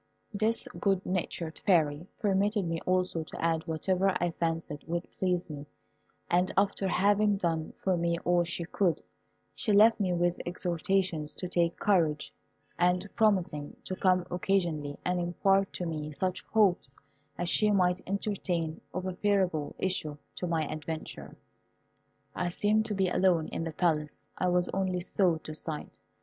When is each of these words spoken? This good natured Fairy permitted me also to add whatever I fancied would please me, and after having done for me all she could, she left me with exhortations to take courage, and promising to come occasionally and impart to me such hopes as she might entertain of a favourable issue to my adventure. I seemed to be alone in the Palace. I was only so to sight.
This 0.33 0.67
good 0.79 1.05
natured 1.05 1.59
Fairy 1.59 2.07
permitted 2.17 2.65
me 2.67 2.81
also 2.87 3.21
to 3.23 3.39
add 3.39 3.67
whatever 3.67 4.09
I 4.19 4.31
fancied 4.31 4.83
would 4.87 5.07
please 5.19 5.47
me, 5.47 5.67
and 6.27 6.51
after 6.57 6.87
having 6.87 7.37
done 7.37 7.73
for 7.77 7.95
me 7.95 8.17
all 8.25 8.43
she 8.43 8.63
could, 8.65 9.03
she 9.53 9.71
left 9.71 9.99
me 9.99 10.11
with 10.13 10.39
exhortations 10.43 11.35
to 11.35 11.47
take 11.47 11.77
courage, 11.77 12.33
and 12.79 13.07
promising 13.15 13.75
to 13.83 13.95
come 13.95 14.25
occasionally 14.31 14.97
and 15.05 15.19
impart 15.19 15.71
to 15.73 15.85
me 15.85 16.11
such 16.13 16.43
hopes 16.47 16.95
as 17.37 17.47
she 17.47 17.69
might 17.69 18.01
entertain 18.07 18.81
of 18.95 19.05
a 19.05 19.13
favourable 19.13 19.75
issue 19.77 20.17
to 20.33 20.47
my 20.47 20.67
adventure. 20.67 21.35
I 22.33 22.49
seemed 22.49 22.85
to 22.87 22.95
be 22.95 23.09
alone 23.09 23.49
in 23.49 23.63
the 23.63 23.71
Palace. 23.73 24.23
I 24.35 24.47
was 24.47 24.67
only 24.69 25.01
so 25.01 25.35
to 25.35 25.53
sight. 25.53 25.99